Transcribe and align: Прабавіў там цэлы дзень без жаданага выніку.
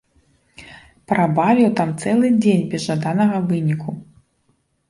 Прабавіў 1.11 1.69
там 1.79 1.91
цэлы 2.05 2.27
дзень 2.43 2.65
без 2.73 2.81
жаданага 2.89 3.37
выніку. 3.53 3.89